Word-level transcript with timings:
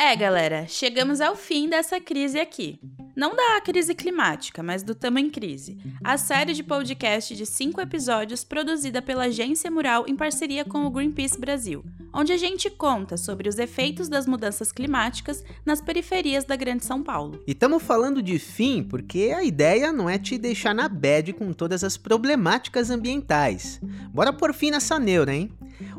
É, 0.00 0.14
galera, 0.14 0.64
chegamos 0.68 1.20
ao 1.20 1.34
fim 1.34 1.68
dessa 1.68 2.00
crise 2.00 2.38
aqui. 2.38 2.78
Não 3.16 3.34
da 3.34 3.60
crise 3.60 3.96
climática, 3.96 4.62
mas 4.62 4.84
do 4.84 4.94
Tamo 4.94 5.18
em 5.18 5.28
Crise. 5.28 5.76
A 6.04 6.16
série 6.16 6.54
de 6.54 6.62
podcast 6.62 7.34
de 7.34 7.44
cinco 7.44 7.80
episódios 7.80 8.44
produzida 8.44 9.02
pela 9.02 9.24
Agência 9.24 9.68
Mural 9.68 10.04
em 10.06 10.14
parceria 10.14 10.64
com 10.64 10.86
o 10.86 10.90
Greenpeace 10.90 11.36
Brasil, 11.36 11.84
onde 12.14 12.32
a 12.32 12.36
gente 12.36 12.70
conta 12.70 13.16
sobre 13.16 13.48
os 13.48 13.58
efeitos 13.58 14.08
das 14.08 14.24
mudanças 14.24 14.70
climáticas 14.70 15.42
nas 15.66 15.80
periferias 15.80 16.44
da 16.44 16.54
Grande 16.54 16.84
São 16.84 17.02
Paulo. 17.02 17.42
E 17.44 17.50
estamos 17.50 17.82
falando 17.82 18.22
de 18.22 18.38
fim 18.38 18.84
porque 18.84 19.34
a 19.36 19.42
ideia 19.42 19.92
não 19.92 20.08
é 20.08 20.16
te 20.16 20.38
deixar 20.38 20.72
na 20.72 20.88
bad 20.88 21.32
com 21.32 21.52
todas 21.52 21.82
as 21.82 21.96
problemáticas 21.96 22.88
ambientais. 22.88 23.80
Bora 24.14 24.32
por 24.32 24.54
fim 24.54 24.70
nessa 24.70 24.96
neura, 24.96 25.34
hein? 25.34 25.50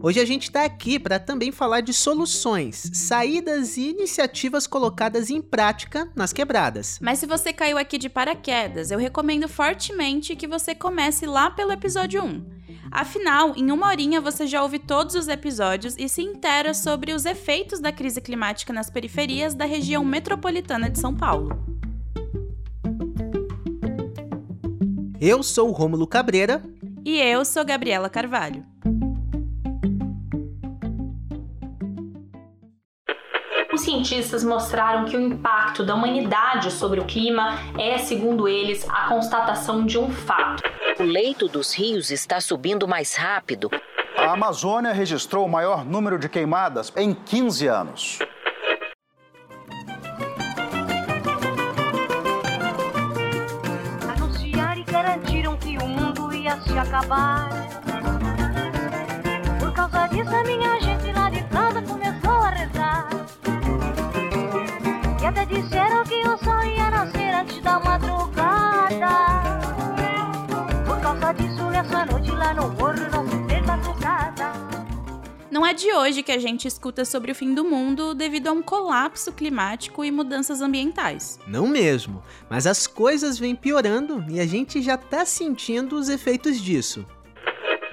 Hoje 0.02 0.20
a 0.20 0.26
gente 0.26 0.44
está 0.44 0.64
aqui 0.64 1.00
para 1.00 1.20
também 1.20 1.52
falar 1.52 1.82
de 1.82 1.94
soluções, 1.94 2.90
saídas 2.94 3.78
e 3.78 3.90
iniciativas 3.90 4.68
colocadas 4.68 5.30
em 5.30 5.42
prática 5.42 6.10
nas 6.16 6.34
quebradas. 6.34 7.00
Mas 7.02 7.20
se 7.20 7.26
você 7.26 7.54
caiu 7.54 7.78
aqui 7.78 7.98
de 7.98 8.10
paraquedas, 8.10 8.92
eu 8.92 9.00
recomendo 9.00 9.48
fortemente 9.48 10.36
que 10.36 10.48
você 10.48 10.76
comece 10.76 11.26
lá 11.26 11.50
pelo 11.50 11.72
episódio 11.72 12.24
1. 12.24 12.60
Afinal, 12.92 13.54
em 13.56 13.72
uma 13.72 13.88
horinha 13.88 14.20
você 14.20 14.48
já 14.48 14.64
ouve 14.64 14.80
todos 14.80 15.16
os 15.16 15.28
episódios 15.28 15.96
e 15.98 16.10
se 16.10 16.22
intera 16.22 16.74
sobre 16.74 17.14
os 17.14 17.26
efeitos 17.26 17.80
da 17.80 17.92
crise 17.92 18.20
climática 18.20 18.74
nas 18.74 18.90
periferias 18.90 19.54
da 19.54 19.66
região 19.66 20.04
metropolitana 20.04 20.90
de 20.90 21.00
São 21.00 21.16
Paulo. 21.16 21.80
Eu 25.22 25.44
sou 25.44 25.70
o 25.70 25.74
Rômulo 25.74 26.08
Cabreira. 26.08 26.64
E 27.06 27.18
eu 27.18 27.44
sou 27.44 27.66
Gabriela 27.66 28.10
Carvalho. 28.10 28.66
Os 33.80 33.86
cientistas 33.86 34.44
mostraram 34.44 35.06
que 35.06 35.16
o 35.16 35.22
impacto 35.22 35.86
da 35.86 35.96
humanidade 35.96 36.70
sobre 36.70 37.00
o 37.00 37.06
clima 37.06 37.58
é, 37.78 37.98
segundo 37.98 38.46
eles, 38.46 38.86
a 38.90 39.08
constatação 39.08 39.86
de 39.86 39.98
um 39.98 40.12
fato. 40.12 40.62
O 41.00 41.04
leito 41.04 41.48
dos 41.48 41.74
rios 41.74 42.12
está 42.12 42.42
subindo 42.42 42.86
mais 42.90 43.16
rápido. 43.16 43.72
A 44.18 44.34
Amazônia 44.34 44.92
registrou 44.92 45.46
o 45.46 45.50
maior 45.50 45.86
número 45.86 46.20
de 46.20 46.28
queimadas 46.28 46.92
em 46.98 47.14
15 47.14 47.68
anos. 47.68 48.20
Da 67.80 67.90
madrugada. 67.90 69.08
Por 70.86 71.02
causa 71.02 71.34
disso, 71.34 71.70
essa 71.72 72.06
noite 72.06 72.32
lá 72.32 72.54
no 72.54 72.70
morro 72.70 73.10
não 73.12 73.28
se 73.28 73.48
fez 73.48 73.66
madrugada. 73.66 74.54
Não 75.52 75.66
é 75.66 75.74
de 75.74 75.92
hoje 75.92 76.22
que 76.22 76.32
a 76.32 76.38
gente 76.38 76.68
escuta 76.68 77.04
sobre 77.04 77.32
o 77.32 77.36
fim 77.36 77.54
do 77.54 77.64
mundo 77.64 78.14
devido 78.14 78.48
a 78.48 78.52
um 78.52 78.62
colapso 78.62 79.32
climático 79.32 80.06
e 80.06 80.12
mudanças 80.12 80.62
ambientais. 80.62 81.40
Não 81.48 81.68
mesmo, 81.68 82.22
mas 82.50 82.68
as 82.68 82.86
coisas 82.86 83.40
vêm 83.40 83.56
piorando 83.56 84.24
e 84.30 84.40
a 84.40 84.46
gente 84.46 84.82
já 84.82 84.96
está 84.96 85.26
sentindo 85.26 85.96
os 85.96 86.08
efeitos 86.08 86.62
disso. 86.62 87.06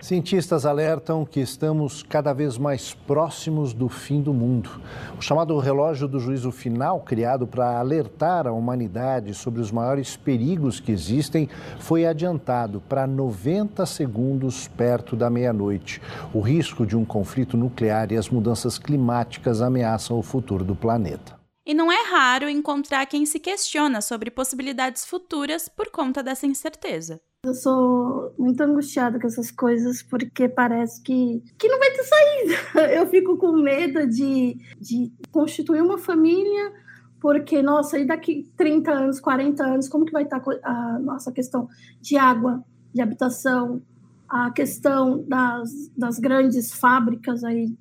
Cientistas 0.06 0.64
alertam 0.64 1.24
que 1.24 1.40
estamos 1.40 2.00
cada 2.00 2.32
vez 2.32 2.56
mais 2.56 2.94
próximos 2.94 3.74
do 3.74 3.88
fim 3.88 4.22
do 4.22 4.32
mundo. 4.32 4.80
O 5.18 5.20
chamado 5.20 5.58
relógio 5.58 6.06
do 6.06 6.20
juízo 6.20 6.52
final, 6.52 7.00
criado 7.00 7.44
para 7.44 7.76
alertar 7.80 8.46
a 8.46 8.52
humanidade 8.52 9.34
sobre 9.34 9.60
os 9.60 9.72
maiores 9.72 10.16
perigos 10.16 10.78
que 10.78 10.92
existem, 10.92 11.48
foi 11.80 12.06
adiantado 12.06 12.80
para 12.88 13.04
90 13.04 13.84
segundos 13.84 14.68
perto 14.68 15.16
da 15.16 15.28
meia-noite. 15.28 16.00
O 16.32 16.38
risco 16.38 16.86
de 16.86 16.96
um 16.96 17.04
conflito 17.04 17.56
nuclear 17.56 18.12
e 18.12 18.16
as 18.16 18.28
mudanças 18.28 18.78
climáticas 18.78 19.60
ameaçam 19.60 20.16
o 20.16 20.22
futuro 20.22 20.62
do 20.62 20.76
planeta. 20.76 21.36
E 21.66 21.74
não 21.74 21.90
é 21.90 22.08
raro 22.08 22.48
encontrar 22.48 23.06
quem 23.06 23.26
se 23.26 23.40
questiona 23.40 24.00
sobre 24.00 24.30
possibilidades 24.30 25.04
futuras 25.04 25.68
por 25.68 25.90
conta 25.90 26.22
dessa 26.22 26.46
incerteza. 26.46 27.20
Eu 27.46 27.54
sou 27.54 28.34
muito 28.36 28.60
angustiada 28.60 29.20
com 29.20 29.26
essas 29.28 29.52
coisas 29.52 30.02
porque 30.02 30.48
parece 30.48 31.00
que, 31.00 31.40
que 31.56 31.68
não 31.68 31.78
vai 31.78 31.92
ter 31.92 32.02
saída. 32.02 32.90
Eu 32.92 33.06
fico 33.06 33.36
com 33.36 33.52
medo 33.52 34.04
de, 34.04 34.58
de 34.80 35.12
constituir 35.30 35.80
uma 35.80 35.96
família, 35.96 36.72
porque, 37.20 37.62
nossa, 37.62 38.00
e 38.00 38.04
daqui 38.04 38.50
30 38.56 38.90
anos, 38.90 39.20
40 39.20 39.62
anos, 39.64 39.88
como 39.88 40.04
que 40.04 40.10
vai 40.10 40.24
estar 40.24 40.42
a 40.64 40.98
nossa 40.98 41.30
questão 41.30 41.68
de 42.00 42.16
água, 42.16 42.64
de 42.92 43.00
habitação, 43.00 43.80
a 44.28 44.50
questão 44.50 45.24
das, 45.28 45.70
das 45.96 46.18
grandes 46.18 46.74
fábricas 46.74 47.44
aí? 47.44 47.72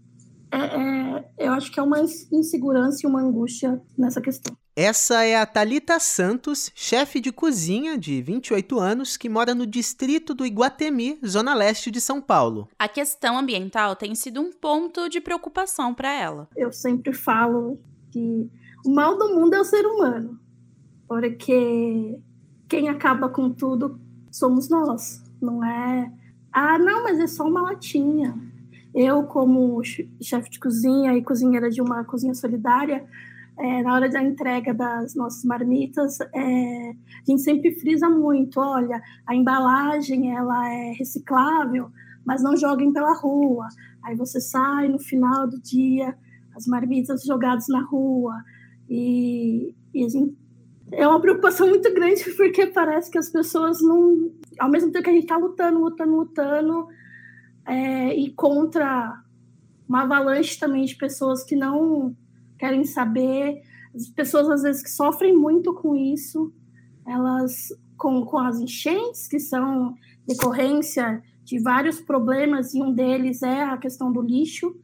É, 0.52 0.60
é, 0.60 1.30
eu 1.40 1.54
acho 1.54 1.72
que 1.72 1.80
é 1.80 1.84
uma 1.84 2.00
insegurança 2.00 3.00
e 3.04 3.10
uma 3.10 3.20
angústia 3.20 3.82
nessa 3.98 4.22
questão. 4.22 4.56
Essa 4.78 5.24
é 5.24 5.38
a 5.38 5.46
Talita 5.46 5.98
Santos, 6.02 6.70
chefe 6.76 7.22
de 7.22 7.32
cozinha 7.32 7.98
de 7.98 8.22
28 8.22 8.78
anos, 8.78 9.16
que 9.16 9.30
mora 9.30 9.56
no 9.56 9.66
distrito 9.66 10.34
do 10.34 10.46
Iguatemi, 10.46 11.18
zona 11.26 11.54
leste 11.54 11.90
de 11.90 12.02
São 12.02 12.20
Paulo. 12.20 12.68
A 12.78 12.90
questão 12.90 13.38
ambiental 13.38 13.96
tem 13.96 14.14
sido 14.14 14.42
um 14.42 14.52
ponto 14.52 15.08
de 15.08 15.22
preocupação 15.22 15.94
para 15.94 16.14
ela. 16.14 16.50
Eu 16.58 16.74
sempre 16.74 17.14
falo 17.14 17.80
que 18.12 18.50
o 18.86 18.94
mal 18.94 19.18
do 19.18 19.34
mundo 19.34 19.54
é 19.54 19.62
o 19.62 19.64
ser 19.64 19.86
humano, 19.86 20.38
porque 21.08 22.20
quem 22.68 22.90
acaba 22.90 23.30
com 23.30 23.50
tudo 23.50 23.98
somos 24.30 24.68
nós, 24.68 25.24
não 25.42 25.64
é? 25.64 26.12
Ah, 26.52 26.78
não, 26.78 27.04
mas 27.04 27.18
é 27.18 27.28
só 27.28 27.48
uma 27.48 27.62
latinha. 27.62 28.38
Eu, 28.94 29.24
como 29.24 29.82
chefe 30.22 30.50
de 30.50 30.60
cozinha 30.60 31.16
e 31.16 31.24
cozinheira 31.24 31.70
de 31.70 31.82
uma 31.82 32.04
cozinha 32.04 32.34
solidária, 32.34 33.08
é, 33.58 33.82
na 33.84 33.94
hora 33.94 34.10
da 34.10 34.22
entrega 34.22 34.74
das 34.74 35.16
nossas 35.16 35.44
marmitas, 35.46 36.20
é, 36.22 36.90
a 36.90 37.26
gente 37.26 37.42
sempre 37.42 37.74
frisa 37.80 38.10
muito, 38.10 38.60
olha, 38.60 39.02
a 39.26 39.34
embalagem 39.34 40.36
ela 40.36 40.70
é 40.70 40.92
reciclável, 40.92 41.90
mas 42.26 42.44
não 42.44 42.58
joguem 42.58 42.92
pela 42.92 43.14
rua. 43.14 43.68
Aí 44.04 44.16
você 44.16 44.42
sai 44.42 44.88
no 44.88 45.00
final 45.00 45.48
do 45.48 45.60
dia, 45.62 46.18
as 46.56 46.68
marmitas 46.68 47.24
jogadas 47.24 47.68
na 47.70 47.82
rua. 47.82 48.44
E, 48.90 49.74
e 49.94 50.10
gente, 50.10 50.36
é 50.92 51.08
uma 51.08 51.20
preocupação 51.20 51.70
muito 51.70 51.94
grande, 51.94 52.24
porque 52.36 52.68
parece 52.68 53.10
que 53.10 53.18
as 53.18 53.30
pessoas 53.30 53.82
não. 53.82 54.32
Ao 54.60 54.70
mesmo 54.70 54.92
tempo 54.92 55.04
que 55.04 55.10
a 55.10 55.14
gente 55.14 55.24
está 55.24 55.38
lutando, 55.38 55.80
lutando, 55.80 56.16
lutando, 56.16 56.88
é, 57.66 58.14
e 58.16 58.32
contra 58.32 59.22
uma 59.88 60.04
avalanche 60.04 60.60
também 60.60 60.86
de 60.86 60.96
pessoas 60.96 61.44
que 61.44 61.56
não 61.56 62.16
querem 62.66 62.84
saber. 62.84 63.62
As 63.94 64.08
pessoas, 64.10 64.50
às 64.50 64.64
vezes, 64.64 64.82
que 64.82 64.90
sofrem 64.90 65.36
muito 65.36 65.74
com 65.74 65.96
isso, 65.96 66.52
elas, 67.06 67.70
com, 67.96 68.26
com 68.26 68.40
as 68.40 68.60
enchentes, 68.60 69.28
que 69.28 69.40
são 69.40 69.96
decorrência 70.28 71.24
de 71.44 71.60
vários 71.60 72.02
problemas, 72.02 72.74
e 72.74 72.82
um 72.82 72.92
deles 72.92 73.44
é 73.44 73.64
a 73.64 73.78
questão 73.78 74.12
do 74.12 74.22
lixo 74.22 74.76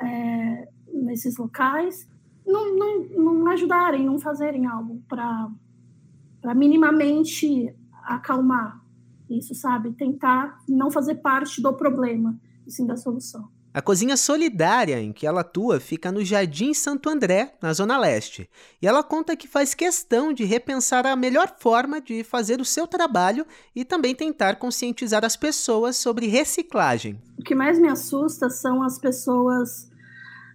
é, 0.00 0.68
nesses 0.94 1.36
locais, 1.36 2.08
não, 2.46 2.76
não, 2.76 3.04
não 3.08 3.48
ajudarem, 3.48 4.06
não 4.06 4.18
fazerem 4.18 4.64
algo 4.66 5.02
para 5.08 6.54
minimamente 6.54 7.74
acalmar 8.04 8.80
isso, 9.28 9.54
sabe? 9.54 9.92
Tentar 9.92 10.62
não 10.68 10.88
fazer 10.90 11.16
parte 11.16 11.60
do 11.60 11.74
problema, 11.74 12.38
e 12.64 12.70
sim 12.70 12.86
da 12.86 12.96
solução. 12.96 13.48
A 13.72 13.82
cozinha 13.82 14.16
solidária 14.16 14.98
em 14.98 15.12
que 15.12 15.26
ela 15.26 15.42
atua 15.42 15.78
fica 15.78 16.10
no 16.10 16.24
Jardim 16.24 16.72
Santo 16.72 17.10
André, 17.10 17.54
na 17.60 17.72
Zona 17.72 17.98
Leste. 17.98 18.48
E 18.80 18.86
ela 18.86 19.02
conta 19.02 19.36
que 19.36 19.46
faz 19.46 19.74
questão 19.74 20.32
de 20.32 20.44
repensar 20.44 21.06
a 21.06 21.14
melhor 21.14 21.54
forma 21.58 22.00
de 22.00 22.24
fazer 22.24 22.60
o 22.60 22.64
seu 22.64 22.86
trabalho 22.86 23.46
e 23.76 23.84
também 23.84 24.14
tentar 24.14 24.56
conscientizar 24.56 25.24
as 25.24 25.36
pessoas 25.36 25.96
sobre 25.96 26.26
reciclagem. 26.26 27.20
O 27.38 27.42
que 27.42 27.54
mais 27.54 27.78
me 27.78 27.88
assusta 27.88 28.48
são 28.48 28.82
as 28.82 28.98
pessoas 28.98 29.90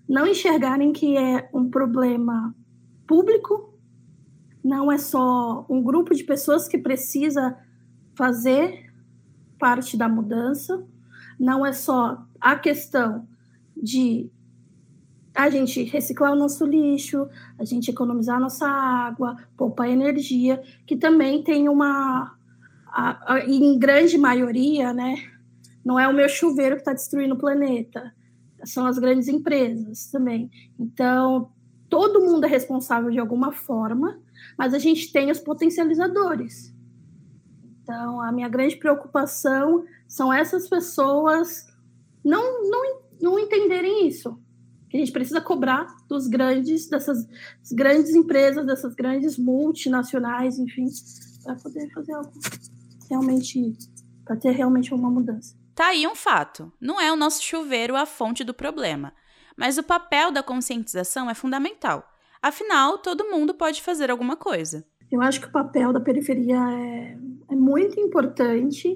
não 0.10 0.25
enxergarem 0.25 0.92
que 0.92 1.15
é 1.15 1.48
um 1.54 1.69
problema 1.69 2.54
público, 3.07 3.74
não 4.63 4.92
é 4.92 4.98
só 4.98 5.65
um 5.69 5.83
grupo 5.83 6.15
de 6.15 6.24
pessoas 6.24 6.68
que 6.68 6.77
precisa 6.77 7.57
fazer 8.15 8.92
parte 9.60 9.95
da 9.95 10.10
mudança, 10.10 10.86
não 11.39 11.65
é 11.65 11.74
só 11.74 12.24
a 12.39 12.56
questão 12.56 13.27
de 13.75 14.30
a 15.33 15.50
gente 15.50 15.83
reciclar 15.83 16.31
o 16.31 16.35
nosso 16.35 16.65
lixo, 16.65 17.27
a 17.57 17.65
gente 17.65 17.89
economizar 17.89 18.38
a 18.38 18.39
nossa 18.39 18.68
água, 18.68 19.35
poupar 19.57 19.89
energia, 19.89 20.62
que 20.85 20.95
também 20.95 21.44
tem 21.44 21.68
uma, 21.68 22.35
a, 22.88 23.33
a, 23.33 23.39
em 23.39 23.77
grande 23.80 24.18
maioria, 24.18 24.94
né? 24.94 25.15
Não 25.83 26.00
é 26.00 26.07
o 26.07 26.13
meu 26.13 26.30
chuveiro 26.30 26.75
que 26.75 26.81
está 26.81 26.94
destruindo 26.94 27.33
o 27.33 27.38
planeta, 27.38 28.13
são 28.63 28.86
as 28.86 28.97
grandes 29.00 29.27
empresas 29.27 30.07
também. 30.07 30.50
Então, 30.79 31.51
todo 31.89 32.21
mundo 32.21 32.45
é 32.45 32.47
responsável 32.47 33.09
de 33.09 33.19
alguma 33.19 33.51
forma, 33.51 34.19
mas 34.57 34.74
a 34.74 34.79
gente 34.79 35.12
tem 35.12 35.31
os 35.31 35.39
potencializadores. 35.39 36.74
Então, 37.81 38.21
a 38.21 38.31
minha 38.31 38.47
grande 38.47 38.77
preocupação 38.77 39.83
são 40.13 40.31
essas 40.31 40.69
pessoas 40.69 41.65
não, 42.24 42.69
não, 42.69 43.01
não 43.19 43.39
entenderem 43.39 44.07
isso. 44.07 44.39
Que 44.88 44.98
a 44.98 45.00
gente 45.00 45.12
precisa 45.12 45.42
cobrar 45.42 45.88
dos 46.07 46.27
grandes, 46.27 46.88
dessas 46.88 47.27
grandes 47.71 48.13
empresas, 48.13 48.63
dessas 48.63 48.94
grandes 48.94 49.39
multinacionais, 49.39 50.60
enfim, 50.60 50.86
para 51.44 51.56
poder 51.56 51.89
fazer 51.92 52.13
algo 52.13 52.31
realmente, 53.10 53.75
para 54.24 54.36
ter 54.36 54.51
realmente 54.51 54.94
uma 54.94 55.10
mudança. 55.10 55.57
Tá 55.74 55.88
aí 55.88 56.06
um 56.06 56.13
fato. 56.13 56.71
Não 56.80 57.01
é 57.01 57.12
o 57.12 57.15
nosso 57.15 57.42
chuveiro 57.42 57.95
a 57.95 58.06
fonte 58.06 58.44
do 58.44 58.54
problema. 58.54 59.15
Mas 59.57 59.80
o 59.80 59.83
papel 59.83 60.31
da 60.31 60.44
conscientização 60.44 61.27
é 61.27 61.33
fundamental. 61.33 62.07
Afinal, 62.39 63.00
todo 63.00 63.31
mundo 63.31 63.56
pode 63.56 63.81
fazer 63.81 64.12
alguma 64.12 64.36
coisa. 64.36 64.86
Eu 65.12 65.24
acho 65.24 65.42
que 65.42 65.48
o 65.48 65.51
papel 65.51 65.92
da 65.92 66.00
periferia 66.00 66.60
é, 66.69 67.18
é 67.50 67.56
muito 67.56 68.00
importante, 68.00 68.95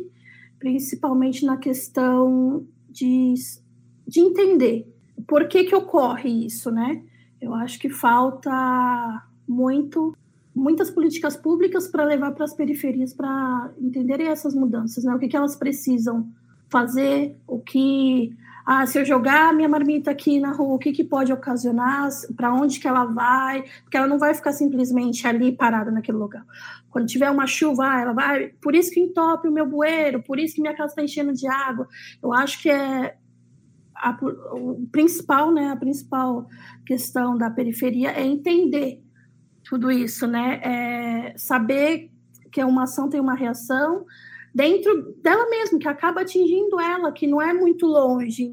principalmente 0.60 1.46
na 1.46 1.58
questão 1.58 2.66
de, 2.90 3.34
de 4.08 4.20
entender 4.20 4.92
por 5.28 5.48
que, 5.48 5.64
que 5.64 5.76
ocorre 5.76 6.46
isso, 6.46 6.72
né? 6.72 7.04
Eu 7.40 7.54
acho 7.54 7.80
que 7.80 7.90
falta 7.90 9.24
muito 9.48 10.16
muitas 10.54 10.90
políticas 10.90 11.38
públicas 11.38 11.88
para 11.88 12.04
levar 12.04 12.32
para 12.32 12.44
as 12.44 12.54
periferias 12.54 13.14
para 13.14 13.72
entenderem 13.80 14.28
essas 14.28 14.56
mudanças, 14.56 15.04
né? 15.04 15.14
O 15.14 15.20
que, 15.20 15.28
que 15.28 15.38
elas 15.38 15.56
precisam 15.56 16.28
fazer, 16.68 17.38
o 17.48 17.60
que 17.60 18.36
ah, 18.70 18.86
se 18.86 19.00
eu 19.00 19.06
jogar 19.06 19.54
minha 19.54 19.70
marmita 19.70 20.12
aqui 20.12 20.42
na 20.42 20.52
rua, 20.52 20.76
o 20.76 20.78
que, 20.78 20.92
que 20.92 21.02
pode 21.02 21.32
ocasionar, 21.32 22.10
para 22.36 22.54
onde 22.54 22.82
que 22.82 22.88
ela 22.88 23.06
vai, 23.06 23.64
porque 23.82 23.96
ela 23.96 24.08
não 24.08 24.20
vai 24.20 24.34
ficar 24.34 24.52
simplesmente 24.52 25.26
ali 25.26 25.54
parada 25.54 25.90
naquele 25.90 26.18
lugar. 26.18 26.46
Quando 26.90 27.08
tiver 27.08 27.32
uma 27.32 27.48
chuva, 27.48 27.86
ah, 27.90 28.02
ela 28.02 28.12
vai, 28.12 28.50
por 28.62 28.76
isso 28.76 28.92
que 28.92 29.00
entope 29.00 29.48
o 29.48 29.54
meu 29.54 29.66
bueiro, 29.66 30.22
por 30.22 30.38
isso 30.38 30.54
que 30.54 30.60
minha 30.60 30.76
casa 30.76 30.92
está 30.92 31.02
enchendo 31.02 31.32
de 31.32 31.48
água. 31.48 31.88
Eu 32.22 32.34
acho 32.34 32.62
que 32.62 32.70
é 32.70 33.16
a, 33.96 34.18
o 34.52 34.86
principal, 34.92 35.50
né, 35.50 35.70
a 35.70 35.78
principal 35.78 36.50
questão 36.86 37.38
da 37.38 37.50
periferia 37.50 38.12
é 38.12 38.26
entender 38.26 39.02
tudo 39.64 39.90
isso, 39.90 40.28
né, 40.28 40.60
é 40.62 41.34
saber 41.38 42.12
que 42.52 42.62
uma 42.62 42.84
ação 42.84 43.08
tem 43.08 43.22
uma 43.22 43.34
reação, 43.34 44.06
dentro 44.54 45.14
dela 45.22 45.50
mesma, 45.50 45.80
que 45.80 45.88
acaba 45.88 46.22
atingindo 46.22 46.80
ela, 46.80 47.12
que 47.12 47.28
não 47.28 47.42
é 47.42 47.54
muito 47.54 47.86
longe. 47.86 48.50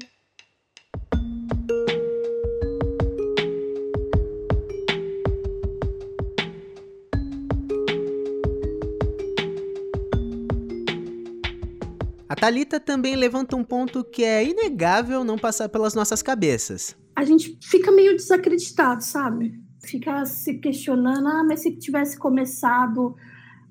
A 12.27 12.35
Talita 12.35 12.79
também 12.81 13.15
levanta 13.15 13.55
um 13.55 13.63
ponto 13.63 14.03
que 14.03 14.21
é 14.23 14.43
inegável 14.43 15.23
não 15.23 15.37
passar 15.37 15.69
pelas 15.69 15.93
nossas 15.93 16.21
cabeças. 16.21 16.93
A 17.15 17.23
gente 17.23 17.57
fica 17.63 17.91
meio 17.91 18.13
desacreditado, 18.15 19.01
sabe? 19.01 19.53
Fica 19.85 20.25
se 20.25 20.55
questionando, 20.55 21.27
ah, 21.27 21.45
mas 21.47 21.61
se 21.61 21.77
tivesse 21.77 22.17
começado 22.17 23.15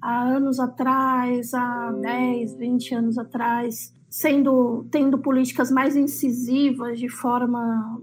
há 0.04 0.22
anos 0.22 0.60
atrás, 0.60 1.54
há 1.54 1.90
10, 1.92 2.56
20 2.56 2.94
anos 2.94 3.16
atrás, 3.16 3.94
sendo 4.10 4.86
tendo 4.90 5.18
políticas 5.18 5.70
mais 5.70 5.96
incisivas 5.96 6.98
de 6.98 7.08
forma 7.08 7.98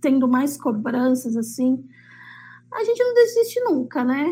tendo 0.00 0.26
mais 0.26 0.56
cobranças 0.56 1.36
assim, 1.36 1.84
a 2.72 2.84
gente 2.84 3.02
não 3.02 3.14
desiste 3.14 3.60
nunca, 3.60 4.02
né? 4.02 4.24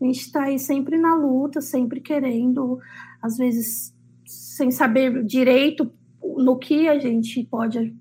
A 0.00 0.04
gente 0.04 0.20
está 0.20 0.44
aí 0.44 0.58
sempre 0.58 0.96
na 0.96 1.14
luta, 1.14 1.60
sempre 1.60 2.00
querendo, 2.00 2.78
às 3.20 3.36
vezes 3.36 3.94
sem 4.24 4.70
saber 4.70 5.22
direito 5.24 5.92
no 6.22 6.58
que 6.58 6.88
a 6.88 6.98
gente 6.98 7.44
pode 7.44 7.94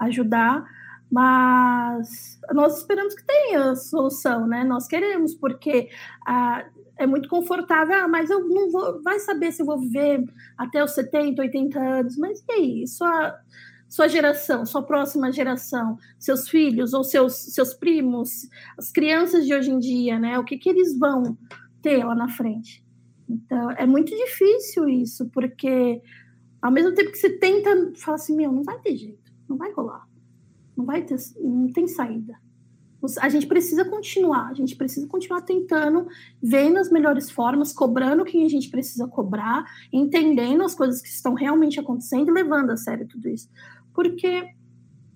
ajudar, 0.00 0.64
mas 1.10 2.40
nós 2.52 2.78
esperamos 2.78 3.14
que 3.14 3.24
tenha 3.24 3.74
solução, 3.76 4.46
né? 4.46 4.64
Nós 4.64 4.86
queremos, 4.86 5.34
porque 5.34 5.90
a, 6.26 6.64
é 6.96 7.06
muito 7.06 7.28
confortável, 7.28 7.94
ah, 7.96 8.08
mas 8.08 8.30
eu 8.30 8.48
não 8.48 8.70
vou, 8.70 9.02
vai 9.02 9.18
saber 9.18 9.52
se 9.52 9.62
eu 9.62 9.66
vou 9.66 9.78
viver 9.78 10.24
até 10.56 10.82
os 10.82 10.92
70, 10.92 11.42
80 11.42 11.78
anos, 11.80 12.16
mas 12.16 12.44
e 12.48 12.52
aí, 12.52 12.86
sua, 12.86 13.38
sua 13.88 14.08
geração, 14.08 14.64
sua 14.64 14.82
próxima 14.82 15.32
geração, 15.32 15.98
seus 16.18 16.48
filhos 16.48 16.92
ou 16.92 17.02
seus, 17.02 17.34
seus 17.34 17.74
primos, 17.74 18.48
as 18.78 18.90
crianças 18.90 19.44
de 19.44 19.54
hoje 19.54 19.70
em 19.70 19.78
dia, 19.78 20.18
né, 20.18 20.38
o 20.38 20.44
que, 20.44 20.56
que 20.56 20.68
eles 20.68 20.96
vão 20.98 21.36
ter 21.82 22.04
lá 22.04 22.14
na 22.14 22.28
frente? 22.28 22.84
Então, 23.28 23.70
é 23.72 23.86
muito 23.86 24.14
difícil 24.14 24.88
isso, 24.88 25.28
porque 25.30 26.00
ao 26.62 26.70
mesmo 26.70 26.94
tempo 26.94 27.10
que 27.10 27.18
você 27.18 27.30
tenta, 27.38 27.92
fala 27.96 28.16
assim, 28.16 28.36
meu, 28.36 28.52
não 28.52 28.62
vai 28.62 28.78
ter 28.78 28.96
jeito, 28.96 29.32
não 29.48 29.56
vai 29.56 29.72
rolar, 29.72 30.06
não 30.76 30.84
vai 30.84 31.02
ter, 31.02 31.16
não 31.40 31.72
tem 31.72 31.88
saída 31.88 32.43
a 33.18 33.28
gente 33.28 33.46
precisa 33.46 33.84
continuar, 33.84 34.48
a 34.48 34.54
gente 34.54 34.76
precisa 34.76 35.06
continuar 35.06 35.42
tentando, 35.42 36.06
vendo 36.42 36.78
as 36.78 36.90
melhores 36.90 37.30
formas, 37.30 37.72
cobrando 37.72 38.24
quem 38.24 38.44
a 38.44 38.48
gente 38.48 38.70
precisa 38.70 39.06
cobrar, 39.06 39.64
entendendo 39.92 40.62
as 40.62 40.74
coisas 40.74 41.00
que 41.00 41.08
estão 41.08 41.34
realmente 41.34 41.78
acontecendo 41.78 42.28
e 42.28 42.32
levando 42.32 42.70
a 42.70 42.76
sério 42.76 43.06
tudo 43.06 43.28
isso. 43.28 43.48
Porque 43.92 44.48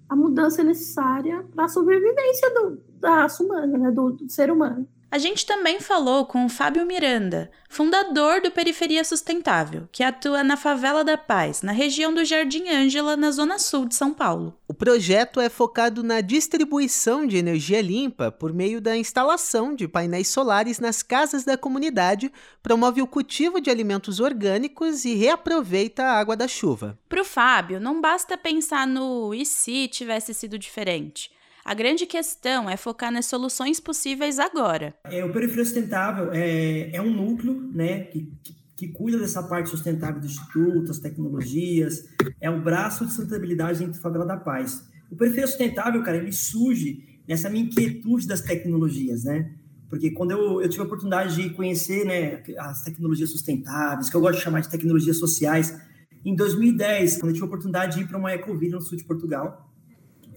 a 0.09 0.17
mudança 0.17 0.63
é 0.63 0.65
necessária 0.65 1.45
para 1.55 1.65
a 1.65 1.69
sobrevivência 1.69 2.53
do, 2.55 2.83
da 2.99 3.23
raça 3.23 3.43
humana, 3.43 3.79
né, 3.79 3.91
do, 3.91 4.13
do 4.13 4.31
ser 4.31 4.51
humano. 4.51 4.89
A 5.11 5.17
gente 5.17 5.47
também 5.47 5.81
falou 5.81 6.27
com 6.27 6.45
o 6.45 6.51
Fábio 6.51 6.85
Miranda, 6.85 7.51
fundador 7.67 8.43
do 8.43 8.51
Periferia 8.51 9.03
Sustentável, 9.03 9.89
que 9.91 10.03
atua 10.03 10.45
na 10.45 10.55
Favela 10.55 11.03
da 11.03 11.17
Paz, 11.17 11.63
na 11.63 11.73
região 11.73 12.13
do 12.13 12.27
Jardim 12.27 12.69
Ângela, 12.69 13.17
na 13.17 13.31
zona 13.31 13.59
sul 13.59 13.87
de 13.87 13.95
São 13.95 14.13
Paulo. 14.13 14.59
O 14.69 14.75
projeto 14.75 15.41
é 15.41 15.49
focado 15.49 16.03
na 16.03 16.21
distribuição 16.21 17.27
de 17.27 17.39
energia 17.39 17.81
limpa 17.81 18.31
por 18.31 18.53
meio 18.53 18.83
da 18.83 18.99
instalação 18.99 19.75
de 19.75 19.89
painéis 19.89 20.29
solares 20.29 20.79
nas 20.79 21.03
casas 21.03 21.43
da 21.43 21.57
comunidade, 21.57 22.31
promove 22.63 23.01
o 23.01 23.07
cultivo 23.07 23.63
de 23.63 23.71
alimentos 23.71 24.21
orgânicos 24.21 25.07
e 25.07 25.15
reaproveita 25.15 26.05
a 26.05 26.19
água 26.19 26.37
da 26.37 26.47
chuva. 26.47 26.99
Para 27.09 27.23
o 27.23 27.25
Fábio, 27.25 27.81
não 27.81 27.99
basta 27.99 28.37
pensar 28.37 28.87
no 28.87 29.33
e 29.33 29.47
se 29.47 29.89
tivesse 29.89 30.35
sido 30.35 30.59
diferente. 30.59 31.31
A 31.69 31.75
grande 31.75 32.07
questão 32.07 32.71
é 32.71 32.79
focar 32.79 33.13
nas 33.13 33.27
soluções 33.27 33.79
possíveis 33.79 34.39
agora. 34.39 34.95
É, 35.05 35.23
o 35.23 35.31
Periferia 35.31 35.67
Sustentável 35.67 36.31
é, 36.33 36.97
é 36.97 37.03
um 37.03 37.13
núcleo 37.13 37.71
né, 37.75 38.05
que, 38.05 38.33
que, 38.75 38.89
cuida 38.89 39.19
dessa 39.19 39.43
parte 39.43 39.69
sustentável 39.69 40.19
do 40.19 40.27
Instituto, 40.27 40.91
as 40.91 40.99
tecnologias, 40.99 42.09
é 42.41 42.49
o 42.49 42.59
braço 42.59 43.05
de 43.05 43.13
sustentabilidade 43.13 43.81
dentro 43.81 43.93
da 43.93 44.01
Favela 44.01 44.25
da 44.25 44.39
Paz. 44.39 44.83
O 45.11 45.17
Periferia 45.17 45.47
Sustentável, 45.47 46.03
cara, 46.03 46.17
ele 46.17 46.33
surge 46.33 47.21
nessa 47.29 47.51
minha 47.51 47.67
inquietude 47.67 48.27
das 48.27 48.41
tecnologias, 48.41 49.25
né? 49.25 49.53
Porque 49.91 50.11
quando 50.13 50.31
eu, 50.31 50.63
eu 50.63 50.71
tive 50.71 50.81
a 50.81 50.87
oportunidade 50.87 51.37
de 51.37 51.51
conhecer 51.51 52.07
né, 52.07 52.43
as 52.61 52.83
tecnologias 52.83 53.31
sustentáveis, 53.31 54.09
que 54.09 54.17
eu 54.17 54.23
gosto 54.23 54.39
de 54.39 54.45
chamar 54.45 54.61
de 54.61 54.71
tecnologias 54.71 55.19
sociais, 55.19 55.79
em 56.25 56.35
2010, 56.35 57.19
quando 57.19 57.29
eu 57.29 57.35
tive 57.35 57.45
a 57.45 57.49
oportunidade 57.49 57.97
de 57.97 58.05
ir 58.05 58.09
para 58.09 58.17
uma 58.17 58.33
ecovila 58.33 58.77
no 58.77 58.81
sul 58.81 58.97
de 58.97 59.05
Portugal, 59.05 59.68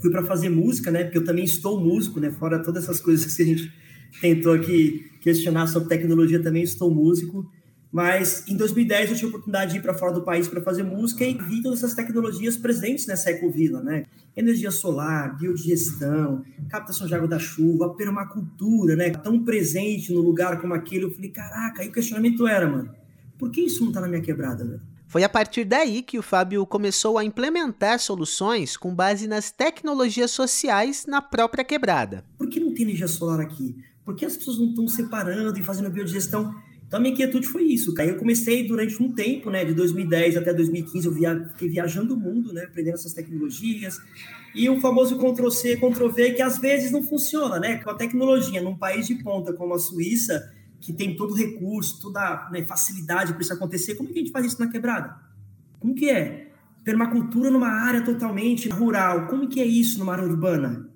fui 0.01 0.09
para 0.11 0.23
fazer 0.23 0.49
música, 0.49 0.89
né? 0.91 1.03
Porque 1.03 1.19
eu 1.19 1.23
também 1.23 1.45
estou 1.45 1.79
músico, 1.79 2.19
né? 2.19 2.31
Fora 2.31 2.61
todas 2.61 2.83
essas 2.83 2.99
coisas 2.99 3.33
que 3.33 3.41
a 3.41 3.45
gente 3.45 3.71
tentou 4.19 4.53
aqui 4.53 5.09
questionar 5.21 5.67
sobre 5.67 5.87
tecnologia, 5.87 6.41
também 6.41 6.63
estou 6.63 6.93
músico. 6.93 7.49
Mas 7.91 8.47
em 8.47 8.55
2010 8.55 9.09
eu 9.09 9.15
tive 9.15 9.25
a 9.25 9.29
oportunidade 9.29 9.73
de 9.73 9.77
ir 9.77 9.81
para 9.81 9.93
fora 9.93 10.13
do 10.13 10.21
país 10.21 10.47
para 10.47 10.61
fazer 10.61 10.81
música 10.81 11.25
e 11.25 11.33
vi 11.33 11.61
todas 11.61 11.79
essas 11.79 11.93
tecnologias 11.93 12.55
presentes 12.55 13.05
nessa 13.05 13.31
ecovila, 13.31 13.81
né? 13.83 14.05
Energia 14.35 14.71
solar, 14.71 15.37
biodigestão, 15.37 16.41
captação 16.69 17.05
de 17.05 17.13
água 17.13 17.27
da 17.27 17.37
chuva, 17.37 17.93
permacultura, 17.93 18.95
né? 18.95 19.09
Tão 19.09 19.43
presente 19.43 20.13
no 20.13 20.21
lugar 20.21 20.61
como 20.61 20.73
aquele. 20.73 21.03
Eu 21.03 21.11
falei, 21.11 21.29
caraca, 21.29 21.81
aí 21.81 21.89
o 21.89 21.91
questionamento 21.91 22.47
era, 22.47 22.69
mano, 22.69 22.89
por 23.37 23.51
que 23.51 23.59
isso 23.59 23.81
não 23.81 23.89
está 23.89 23.99
na 23.99 24.07
minha 24.07 24.21
quebrada, 24.21 24.63
velho? 24.63 24.90
Foi 25.11 25.25
a 25.25 25.29
partir 25.29 25.65
daí 25.65 26.01
que 26.01 26.17
o 26.17 26.21
Fábio 26.21 26.65
começou 26.65 27.17
a 27.17 27.25
implementar 27.25 27.99
soluções 27.99 28.77
com 28.77 28.95
base 28.95 29.27
nas 29.27 29.51
tecnologias 29.51 30.31
sociais 30.31 31.05
na 31.05 31.21
própria 31.21 31.65
quebrada. 31.65 32.23
Por 32.37 32.47
que 32.47 32.61
não 32.61 32.73
tem 32.73 32.83
energia 32.83 33.09
solar 33.09 33.41
aqui? 33.41 33.75
Por 34.05 34.15
que 34.15 34.25
as 34.25 34.37
pessoas 34.37 34.57
não 34.57 34.69
estão 34.69 34.87
separando 34.87 35.59
e 35.59 35.63
fazendo 35.63 35.87
a 35.87 35.89
biodigestão? 35.89 36.55
Então 36.87 36.97
a 36.97 37.01
minha 37.01 37.11
inquietude 37.13 37.45
foi 37.45 37.63
isso. 37.63 37.93
Aí 37.99 38.07
eu 38.07 38.15
comecei 38.15 38.65
durante 38.65 39.03
um 39.03 39.11
tempo, 39.11 39.49
né, 39.49 39.65
de 39.65 39.73
2010 39.73 40.37
até 40.37 40.53
2015, 40.53 41.05
eu 41.05 41.13
via, 41.13 41.45
fiquei 41.55 41.67
viajando 41.67 42.13
o 42.13 42.17
mundo, 42.17 42.53
né, 42.53 42.63
aprendendo 42.63 42.93
essas 42.93 43.11
tecnologias. 43.11 43.97
E 44.55 44.69
o 44.69 44.79
famoso 44.79 45.17
Ctrl-C, 45.17 45.75
Ctrl-V, 45.75 46.31
que 46.35 46.41
às 46.41 46.57
vezes 46.57 46.89
não 46.89 47.03
funciona, 47.03 47.59
né? 47.59 47.83
Com 47.83 47.89
a 47.89 47.95
tecnologia 47.95 48.61
num 48.61 48.77
país 48.77 49.07
de 49.07 49.15
ponta 49.15 49.51
como 49.51 49.73
a 49.73 49.79
Suíça, 49.79 50.53
que 50.81 50.91
tem 50.91 51.15
todo 51.15 51.31
o 51.31 51.35
recurso, 51.35 52.01
toda 52.01 52.49
né, 52.51 52.65
facilidade 52.65 53.33
para 53.33 53.41
isso 53.41 53.53
acontecer, 53.53 53.93
como 53.93 54.09
é 54.09 54.11
que 54.11 54.19
a 54.19 54.21
gente 54.23 54.31
faz 54.31 54.47
isso 54.47 54.59
na 54.59 54.67
quebrada? 54.67 55.15
Como 55.79 55.93
que 55.93 56.09
é? 56.09 56.51
Permacultura 56.83 57.51
numa 57.51 57.69
área 57.69 58.01
totalmente 58.01 58.67
rural, 58.67 59.27
como 59.27 59.47
que 59.47 59.61
é 59.61 59.65
isso 59.65 59.99
numa 59.99 60.13
área 60.13 60.25
urbana? 60.25 60.89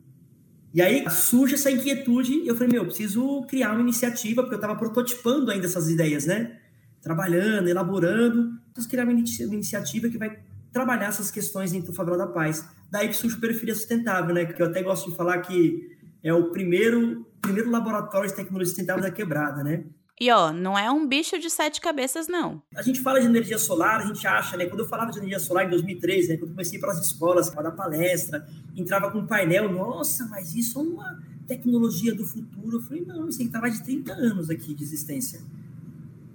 E 0.74 0.82
aí 0.82 1.10
surge 1.10 1.54
essa 1.54 1.70
inquietude, 1.70 2.46
eu 2.46 2.56
falei, 2.56 2.74
meu, 2.74 2.82
eu 2.82 2.88
preciso 2.88 3.44
criar 3.44 3.72
uma 3.72 3.82
iniciativa, 3.82 4.42
porque 4.42 4.56
eu 4.56 4.60
estava 4.60 4.76
prototipando 4.76 5.52
ainda 5.52 5.68
essas 5.68 5.88
ideias, 5.88 6.26
né? 6.26 6.58
Trabalhando, 7.02 7.70
elaborando, 7.70 8.60
preciso 8.74 8.90
criar 8.90 9.04
uma 9.04 9.14
iniciativa 9.14 10.10
que 10.10 10.18
vai 10.18 10.40
trabalhar 10.74 11.08
essas 11.08 11.32
questões 11.32 11.72
dentro 11.72 11.92
do 11.92 11.96
Favela 11.96 12.18
da 12.18 12.28
Paz. 12.28 12.68
Daí 12.92 13.08
que 13.08 13.16
surge 13.16 13.38
o 13.38 13.40
Periferia 13.40 13.76
Sustentável, 13.76 14.34
né? 14.34 14.46
Que 14.46 14.62
eu 14.62 14.66
até 14.66 14.82
gosto 14.84 15.12
de 15.12 15.16
falar 15.16 15.40
que 15.40 15.96
é 16.22 16.34
o 16.34 16.50
primeiro, 16.50 17.26
primeiro 17.46 17.70
laboratório 17.70 18.28
de 18.28 18.36
tecnologia 18.36 18.68
sustentável 18.68 19.02
da 19.02 19.12
quebrada, 19.12 19.64
né? 19.64 19.86
E 20.20 20.32
ó, 20.32 20.54
não 20.54 20.78
é 20.80 20.90
um 20.90 21.06
bicho 21.06 21.38
de 21.38 21.50
sete 21.50 21.82
cabeças, 21.82 22.28
não. 22.30 22.62
A 22.74 22.82
gente 22.82 23.02
fala 23.02 23.20
de 23.20 23.26
energia 23.26 23.58
solar, 23.58 24.00
a 24.00 24.06
gente 24.06 24.26
acha, 24.26 24.56
né? 24.56 24.66
Quando 24.66 24.80
eu 24.80 24.88
falava 24.88 25.12
de 25.12 25.18
energia 25.18 25.40
solar 25.40 25.66
em 25.66 25.70
2013, 25.70 26.30
né? 26.30 26.38
Quando 26.38 26.50
eu 26.50 26.56
comecei 26.56 26.80
pelas 26.80 27.00
escolas 27.06 27.50
para 27.50 27.64
dar 27.64 27.72
palestra, 27.72 28.48
entrava 28.78 29.12
com 29.12 29.20
um 29.20 29.28
painel, 29.28 29.70
nossa, 29.70 30.26
mas 30.28 30.56
isso 30.56 30.80
é 30.80 30.84
uma 30.84 31.22
tecnologia 31.46 32.16
do 32.16 32.26
futuro. 32.26 32.78
Eu 32.78 32.82
falei, 32.82 33.04
não, 33.06 33.28
isso 33.28 33.42
aí 33.42 33.50
tá 33.50 33.60
mais 33.60 33.74
de 33.74 33.84
30 33.84 34.14
anos 34.14 34.50
aqui 34.50 34.74
de 34.74 34.84
existência. 34.84 35.42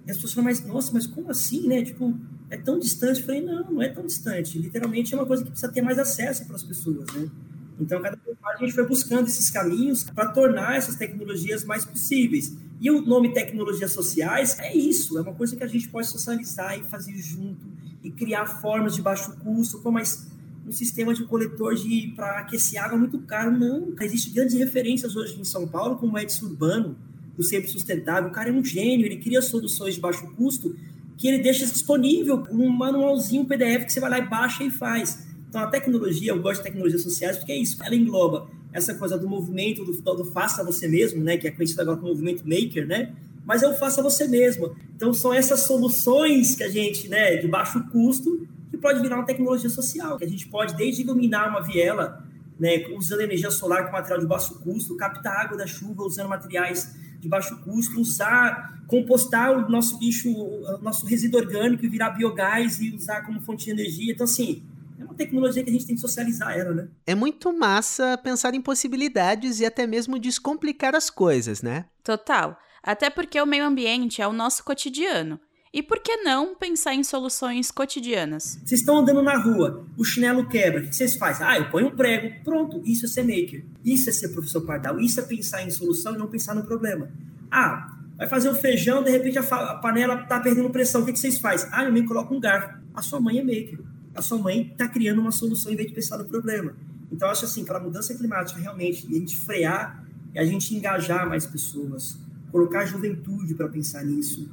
E 0.07 0.11
as 0.11 0.17
pessoas 0.19 0.35
falam, 0.35 0.51
mas 0.51 0.63
nossa, 0.63 0.93
mas 0.93 1.07
como 1.07 1.31
assim, 1.31 1.67
né? 1.67 1.83
Tipo, 1.83 2.15
é 2.51 2.59
tão 2.59 2.79
distante. 2.79 3.21
Eu 3.21 3.27
falei, 3.27 3.41
não, 3.41 3.71
não 3.71 3.83
é 3.83 3.89
tão 3.89 4.05
distante. 4.05 4.59
Literalmente 4.59 5.15
é 5.15 5.17
uma 5.17 5.27
coisa 5.27 5.43
que 5.43 5.51
precisa 5.51 5.73
ter 5.73 5.81
mais 5.81 5.99
acesso 5.99 6.45
para 6.45 6.57
as 6.57 6.63
pessoas, 6.63 7.11
né? 7.15 7.31
Então, 7.81 8.01
cada 8.01 8.17
vez 8.17 8.37
mais 8.41 8.57
a 8.57 8.61
gente 8.61 8.75
foi 8.75 8.87
buscando 8.87 9.27
esses 9.27 9.51
caminhos 9.51 10.05
para 10.05 10.29
tornar 10.29 10.77
essas 10.77 10.97
tecnologias 10.97 11.65
mais 11.65 11.85
possíveis. 11.85 12.57
E 12.81 12.91
o 12.91 13.03
nome 13.03 13.33
tecnologias 13.33 13.93
sociais 13.93 14.59
é 14.59 14.75
isso, 14.77 15.19
é 15.19 15.23
uma 15.23 15.35
coisa 15.35 15.57
que 15.57 15.63
a 15.63 15.67
gente 15.67 15.89
pode 15.89 16.07
socializar 16.09 16.79
e 16.79 16.85
fazer 16.85 17.17
junto 17.19 17.67
e 18.03 18.11
criar 18.11 18.47
formas 18.47 18.95
de 18.95 19.03
baixo 19.03 19.37
custo, 19.39 19.81
como 19.81 19.99
um 19.99 20.73
sistema 20.73 21.13
de 21.13 21.25
coletor 21.25 21.75
de 21.75 22.13
para 22.17 22.39
aquecer 22.39 22.83
água 22.83 22.97
muito 22.97 23.19
caro. 23.21 23.51
Não, 23.51 23.95
existem 24.01 24.33
grandes 24.33 24.57
referências 24.57 25.17
hoje 25.17 25.39
em 25.39 25.45
São 25.45 25.67
Paulo, 25.67 25.97
como 25.97 26.15
o 26.15 26.19
Edson 26.19 26.47
Urbano, 26.47 26.97
do 27.37 27.43
Sempre 27.43 27.69
Sustentável. 27.71 28.31
O 28.31 28.33
cara 28.33 28.51
é 28.51 28.53
um 28.53 28.65
gênio, 28.65 29.07
ele 29.07 29.17
cria 29.17 29.43
soluções 29.43 29.95
de 29.95 30.01
baixo 30.01 30.27
custo 30.37 30.75
que 31.21 31.29
ele 31.29 31.39
deixa 31.39 31.67
disponível 31.67 32.47
um 32.51 32.71
manualzinho 32.71 33.45
PDF 33.45 33.85
que 33.85 33.93
você 33.93 34.01
vai 34.01 34.09
lá 34.09 34.19
e 34.19 34.27
baixa 34.27 34.65
e 34.65 34.71
faz. 34.71 35.30
Então, 35.51 35.63
a 35.63 35.67
tecnologia, 35.67 36.31
eu 36.31 36.41
gosto 36.41 36.59
de 36.59 36.69
tecnologias 36.69 37.03
sociais 37.03 37.37
porque 37.37 37.51
é 37.51 37.57
isso, 37.57 37.77
ela 37.83 37.97
engloba 37.97 38.49
essa 38.73 38.95
coisa 38.95 39.19
do 39.19 39.29
movimento, 39.29 39.85
do, 39.85 39.93
do 39.93 40.25
faça 40.27 40.63
você 40.63 40.87
mesmo, 40.87 41.25
né, 41.25 41.37
que 41.37 41.49
é 41.49 41.51
conhecido 41.51 41.83
agora 41.83 41.97
como 41.97 42.09
movimento 42.09 42.45
maker, 42.47 42.87
né, 42.87 43.13
mas 43.45 43.65
é 43.65 43.69
o 43.69 43.75
faça 43.75 44.01
você 44.01 44.29
mesmo. 44.29 44.77
Então, 44.95 45.13
são 45.13 45.35
essas 45.35 45.65
soluções 45.65 46.55
que 46.55 46.63
a 46.63 46.69
gente, 46.69 47.09
né, 47.09 47.35
de 47.35 47.49
baixo 47.49 47.85
custo, 47.91 48.47
que 48.71 48.77
pode 48.77 49.03
virar 49.03 49.17
uma 49.17 49.27
tecnologia 49.27 49.69
social, 49.69 50.17
que 50.17 50.25
a 50.25 50.29
gente 50.29 50.47
pode 50.47 50.77
desde 50.77 51.03
iluminar 51.03 51.49
uma 51.49 51.61
viela, 51.61 52.25
né, 52.57 52.87
usando 52.97 53.23
energia 53.23 53.51
solar 53.51 53.87
com 53.87 53.93
material 53.93 54.21
de 54.21 54.27
baixo 54.27 54.61
custo, 54.61 54.97
captar 54.97 55.47
água 55.47 55.59
da 55.59 55.67
chuva 55.67 56.05
usando 56.05 56.29
materiais 56.29 56.95
de 57.19 57.29
baixo 57.29 57.57
custo, 57.65 58.01
usar, 58.01 58.85
compostar 58.87 59.51
o 59.51 59.69
nosso 59.69 59.99
lixo, 59.99 60.31
o 60.31 60.79
nosso 60.81 61.05
resíduo 61.07 61.41
orgânico 61.41 61.85
e 61.85 61.89
virar 61.89 62.11
biogás 62.11 62.81
e 62.81 62.91
usar 62.95 63.23
como 63.23 63.41
fonte 63.41 63.65
de 63.65 63.73
energia. 63.73 64.13
Então, 64.13 64.25
assim, 64.25 64.63
é 65.01 65.05
uma 65.05 65.15
tecnologia 65.15 65.65
que 65.65 65.71
a 65.71 65.73
gente 65.73 65.87
tem 65.87 65.95
que 65.95 66.01
socializar 66.01 66.57
ela, 66.57 66.75
né? 66.75 66.89
É 67.07 67.15
muito 67.15 67.53
massa 67.53 68.19
pensar 68.19 68.55
em 68.55 68.61
possibilidades 68.61 69.59
e 69.61 69.65
até 69.65 69.87
mesmo 69.87 70.19
descomplicar 70.19 70.95
as 70.95 71.09
coisas, 71.09 71.63
né? 71.63 71.87
Total. 72.05 72.59
Até 72.83 73.09
porque 73.09 73.41
o 73.41 73.47
meio 73.47 73.65
ambiente 73.65 74.21
é 74.21 74.29
o 74.29 74.33
nosso 74.33 74.63
cotidiano. 74.63 75.41
E 75.73 75.83
por 75.83 76.01
que 76.01 76.17
não 76.17 76.55
pensar 76.55 76.95
em 76.95 77.05
soluções 77.05 77.71
cotidianas? 77.71 78.59
Vocês 78.65 78.81
estão 78.81 78.99
andando 78.99 79.23
na 79.23 79.39
rua, 79.39 79.87
o 79.97 80.05
chinelo 80.05 80.49
quebra, 80.49 80.81
o 80.81 80.89
que 80.89 80.95
vocês 80.95 81.15
fazem? 81.15 81.47
Ah, 81.47 81.59
eu 81.59 81.71
ponho 81.71 81.87
um 81.87 81.97
prego, 81.97 82.43
pronto, 82.43 82.83
isso 82.85 83.07
é 83.07 83.09
ser 83.09 83.23
maker, 83.23 83.65
isso 83.85 84.11
é 84.11 84.13
ser 84.13 84.31
professor 84.31 84.63
pardal, 84.63 84.99
isso 84.99 85.21
é 85.21 85.23
pensar 85.23 85.63
em 85.63 85.71
solução 85.71 86.15
e 86.15 86.19
não 86.19 86.27
pensar 86.27 86.57
no 86.57 86.65
problema. 86.65 87.09
Ah, 87.49 87.97
vai 88.19 88.27
fazer 88.27 88.49
o 88.49 88.55
feijão, 88.55 89.03
de 89.05 89.11
repente 89.11 89.39
a, 89.39 89.43
panela 89.77 90.21
está 90.23 90.41
perdendo 90.41 90.69
pressão, 90.71 91.03
o 91.03 91.07
que, 91.07 91.17
vocês 91.17 91.39
fazem? 91.39 91.71
Ah, 91.73 91.85
eu 91.85 91.93
me 91.93 92.05
coloco 92.05 92.35
um 92.35 92.41
garfo. 92.41 92.81
A 92.93 93.01
sua 93.01 93.21
mãe 93.21 93.39
é 93.39 93.43
maker, 93.45 93.79
a 94.21 94.23
sua 94.23 94.37
mãe 94.37 94.69
está 94.71 94.87
criando 94.87 95.19
uma 95.19 95.33
solução 95.33 95.73
em 95.73 95.77
vez 95.77 95.89
de 95.89 95.95
pensar 95.95 96.19
no 96.19 96.27
problema. 96.27 96.75
Então, 97.11 97.29
acho 97.31 97.47
assim, 97.47 97.65
para 97.65 97.79
a 97.79 97.83
mudança 97.83 98.15
climática, 98.15 98.61
realmente, 98.61 99.07
a 99.09 99.13
gente 99.13 99.37
frear, 99.39 100.05
é 100.35 100.41
a 100.41 100.45
gente 100.45 100.75
engajar 100.75 101.27
mais 101.27 101.47
pessoas, 101.47 102.19
colocar 102.53 102.81
a 102.81 102.87
juventude 102.87 103.55
para 103.55 103.67
pensar 103.69 104.05
nisso, 104.05 104.49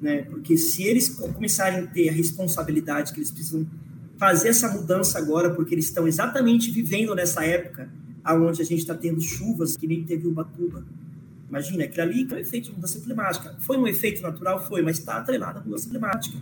né? 0.00 0.22
Porque 0.22 0.56
se 0.56 0.84
eles 0.84 1.08
começarem 1.08 1.80
a 1.80 1.86
ter 1.88 2.08
a 2.08 2.12
responsabilidade 2.12 3.12
que 3.12 3.18
eles 3.18 3.32
precisam 3.32 3.66
fazer 4.16 4.50
essa 4.50 4.68
mudança 4.68 5.18
agora, 5.18 5.50
porque 5.50 5.74
eles 5.74 5.86
estão 5.86 6.06
exatamente 6.06 6.70
vivendo 6.70 7.14
nessa 7.14 7.44
época 7.44 7.90
aonde 8.22 8.62
a 8.62 8.64
gente 8.64 8.80
está 8.80 8.94
tendo 8.94 9.20
chuvas 9.20 9.76
que 9.76 9.86
nem 9.86 10.04
teve 10.04 10.28
o 10.28 10.30
Batuba. 10.30 10.84
Imagina, 11.48 11.84
aquilo 11.84 12.02
ali 12.02 12.28
é 12.30 12.34
um 12.34 12.38
efeito 12.38 12.66
de 12.66 12.76
mudança 12.76 13.00
climática. 13.00 13.56
Foi 13.58 13.76
um 13.76 13.86
efeito 13.86 14.22
natural? 14.22 14.64
Foi, 14.64 14.80
mas 14.80 14.98
está 14.98 15.16
atrelado 15.16 15.58
à 15.58 15.62
mudança 15.62 15.88
climática. 15.88 16.36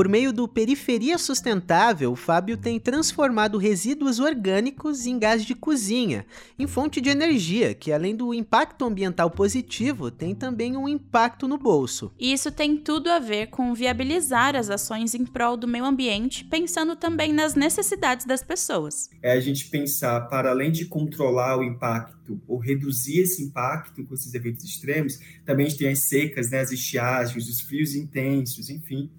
Por 0.00 0.08
meio 0.08 0.32
do 0.32 0.48
Periferia 0.48 1.18
Sustentável, 1.18 2.12
o 2.12 2.16
Fábio 2.16 2.56
tem 2.56 2.80
transformado 2.80 3.58
resíduos 3.58 4.18
orgânicos 4.18 5.04
em 5.04 5.18
gás 5.18 5.44
de 5.44 5.54
cozinha, 5.54 6.24
em 6.58 6.66
fonte 6.66 7.02
de 7.02 7.10
energia, 7.10 7.74
que 7.74 7.92
além 7.92 8.16
do 8.16 8.32
impacto 8.32 8.86
ambiental 8.86 9.30
positivo, 9.30 10.10
tem 10.10 10.34
também 10.34 10.74
um 10.74 10.88
impacto 10.88 11.46
no 11.46 11.58
bolso. 11.58 12.10
E 12.18 12.32
isso 12.32 12.50
tem 12.50 12.78
tudo 12.78 13.10
a 13.10 13.18
ver 13.18 13.48
com 13.48 13.74
viabilizar 13.74 14.56
as 14.56 14.70
ações 14.70 15.14
em 15.14 15.26
prol 15.26 15.54
do 15.54 15.68
meio 15.68 15.84
ambiente, 15.84 16.46
pensando 16.46 16.96
também 16.96 17.30
nas 17.30 17.54
necessidades 17.54 18.24
das 18.24 18.42
pessoas. 18.42 19.10
É 19.22 19.32
a 19.32 19.40
gente 19.40 19.68
pensar, 19.68 20.18
para 20.30 20.48
além 20.48 20.72
de 20.72 20.86
controlar 20.86 21.58
o 21.58 21.62
impacto 21.62 22.40
ou 22.48 22.56
reduzir 22.56 23.18
esse 23.18 23.42
impacto 23.42 24.02
com 24.06 24.14
esses 24.14 24.32
eventos 24.32 24.64
extremos, 24.64 25.18
também 25.44 25.66
a 25.66 25.68
gente 25.68 25.78
tem 25.78 25.92
as 25.92 25.98
secas, 25.98 26.50
né, 26.50 26.60
as 26.60 26.72
estiagens, 26.72 27.46
os 27.46 27.60
frios 27.60 27.94
intensos, 27.94 28.70
enfim 28.70 29.10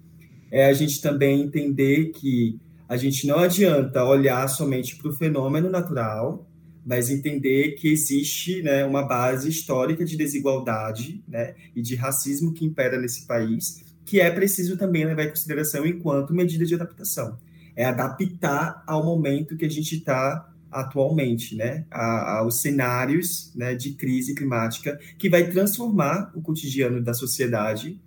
é 0.52 0.66
a 0.66 0.72
gente 0.74 1.00
também 1.00 1.40
entender 1.40 2.10
que 2.10 2.60
a 2.86 2.98
gente 2.98 3.26
não 3.26 3.38
adianta 3.38 4.04
olhar 4.04 4.46
somente 4.48 4.96
para 4.96 5.10
o 5.10 5.14
fenômeno 5.14 5.70
natural, 5.70 6.46
mas 6.84 7.08
entender 7.08 7.70
que 7.72 7.88
existe 7.88 8.60
né, 8.62 8.84
uma 8.84 9.02
base 9.02 9.48
histórica 9.48 10.04
de 10.04 10.14
desigualdade 10.14 11.24
né, 11.26 11.54
e 11.74 11.80
de 11.80 11.94
racismo 11.94 12.52
que 12.52 12.66
impera 12.66 13.00
nesse 13.00 13.26
país, 13.26 13.82
que 14.04 14.20
é 14.20 14.30
preciso 14.30 14.76
também 14.76 15.06
levar 15.06 15.24
em 15.24 15.30
consideração 15.30 15.86
enquanto 15.86 16.34
medida 16.34 16.66
de 16.66 16.74
adaptação. 16.74 17.38
É 17.74 17.86
adaptar 17.86 18.84
ao 18.86 19.02
momento 19.02 19.56
que 19.56 19.64
a 19.64 19.70
gente 19.70 19.96
está 19.96 20.52
atualmente, 20.70 21.54
né, 21.54 21.86
aos 21.90 22.60
cenários 22.60 23.52
né, 23.54 23.74
de 23.74 23.92
crise 23.92 24.34
climática 24.34 25.00
que 25.16 25.30
vai 25.30 25.48
transformar 25.48 26.30
o 26.34 26.42
cotidiano 26.42 27.00
da 27.00 27.14
sociedade 27.14 27.98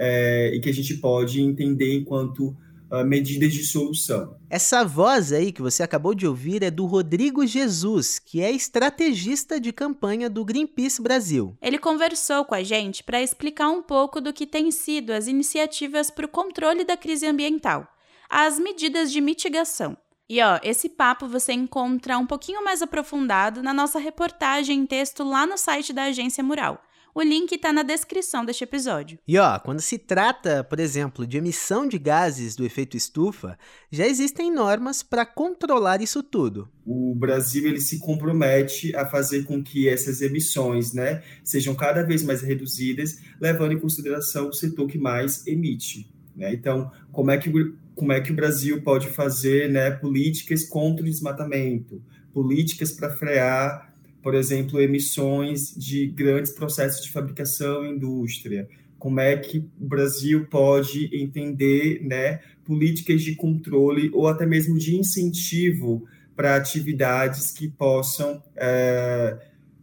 é, 0.00 0.50
e 0.54 0.60
que 0.60 0.70
a 0.70 0.72
gente 0.72 0.94
pode 0.94 1.42
entender 1.42 1.94
enquanto 1.94 2.56
uh, 2.90 3.04
medidas 3.04 3.52
de 3.52 3.62
solução. 3.64 4.34
Essa 4.48 4.82
voz 4.82 5.30
aí 5.30 5.52
que 5.52 5.60
você 5.60 5.82
acabou 5.82 6.14
de 6.14 6.26
ouvir 6.26 6.62
é 6.62 6.70
do 6.70 6.86
Rodrigo 6.86 7.46
Jesus, 7.46 8.18
que 8.18 8.40
é 8.40 8.50
estrategista 8.50 9.60
de 9.60 9.72
campanha 9.72 10.30
do 10.30 10.42
Greenpeace 10.42 11.02
Brasil. 11.02 11.54
Ele 11.60 11.78
conversou 11.78 12.46
com 12.46 12.54
a 12.54 12.62
gente 12.62 13.04
para 13.04 13.22
explicar 13.22 13.68
um 13.68 13.82
pouco 13.82 14.22
do 14.22 14.32
que 14.32 14.46
têm 14.46 14.70
sido 14.70 15.12
as 15.12 15.26
iniciativas 15.26 16.10
para 16.10 16.24
o 16.24 16.30
controle 16.30 16.82
da 16.82 16.96
crise 16.96 17.26
ambiental, 17.26 17.86
as 18.30 18.58
medidas 18.58 19.12
de 19.12 19.20
mitigação. 19.20 19.96
E 20.28 20.40
ó, 20.40 20.58
esse 20.62 20.88
papo 20.88 21.26
você 21.26 21.52
encontra 21.52 22.16
um 22.16 22.24
pouquinho 22.24 22.64
mais 22.64 22.80
aprofundado 22.80 23.62
na 23.62 23.74
nossa 23.74 23.98
reportagem 23.98 24.78
em 24.78 24.86
texto 24.86 25.24
lá 25.24 25.44
no 25.44 25.58
site 25.58 25.92
da 25.92 26.04
Agência 26.04 26.42
Mural. 26.42 26.80
O 27.14 27.22
link 27.22 27.52
está 27.52 27.72
na 27.72 27.82
descrição 27.82 28.44
deste 28.44 28.62
episódio. 28.64 29.18
E 29.26 29.36
ó, 29.36 29.58
quando 29.58 29.80
se 29.80 29.98
trata, 29.98 30.62
por 30.62 30.78
exemplo, 30.78 31.26
de 31.26 31.38
emissão 31.38 31.88
de 31.88 31.98
gases 31.98 32.54
do 32.54 32.64
efeito 32.64 32.96
estufa, 32.96 33.58
já 33.90 34.06
existem 34.06 34.52
normas 34.52 35.02
para 35.02 35.26
controlar 35.26 36.00
isso 36.00 36.22
tudo. 36.22 36.68
O 36.86 37.14
Brasil 37.14 37.66
ele 37.66 37.80
se 37.80 37.98
compromete 37.98 38.94
a 38.94 39.04
fazer 39.04 39.44
com 39.44 39.62
que 39.62 39.88
essas 39.88 40.20
emissões, 40.20 40.92
né, 40.92 41.22
sejam 41.42 41.74
cada 41.74 42.02
vez 42.02 42.22
mais 42.22 42.42
reduzidas, 42.42 43.20
levando 43.40 43.72
em 43.72 43.80
consideração 43.80 44.48
o 44.48 44.52
setor 44.52 44.86
que 44.86 44.98
mais 44.98 45.46
emite. 45.46 46.08
Né? 46.36 46.54
Então, 46.54 46.90
como 47.12 47.30
é 47.30 47.38
que 47.38 47.50
como 47.94 48.12
é 48.12 48.20
que 48.20 48.32
o 48.32 48.36
Brasil 48.36 48.80
pode 48.82 49.08
fazer, 49.08 49.68
né, 49.68 49.90
políticas 49.90 50.64
contra 50.64 51.04
o 51.04 51.08
desmatamento, 51.08 52.02
políticas 52.32 52.92
para 52.92 53.14
frear 53.14 53.89
por 54.22 54.34
exemplo, 54.34 54.80
emissões 54.80 55.74
de 55.74 56.06
grandes 56.06 56.52
processos 56.52 57.04
de 57.04 57.10
fabricação 57.10 57.84
e 57.84 57.90
indústria. 57.90 58.68
Como 58.98 59.18
é 59.18 59.36
que 59.36 59.58
o 59.58 59.86
Brasil 59.86 60.46
pode 60.46 61.08
entender 61.16 62.04
né, 62.04 62.40
políticas 62.64 63.22
de 63.22 63.34
controle 63.34 64.10
ou 64.12 64.28
até 64.28 64.44
mesmo 64.44 64.78
de 64.78 64.96
incentivo 64.96 66.06
para 66.36 66.56
atividades 66.56 67.50
que 67.50 67.68
possam 67.68 68.42
é, 68.56 69.38